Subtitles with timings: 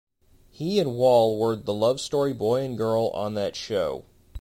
[0.49, 4.05] He and Wall were the "Love Story Boy and Girl" on that show.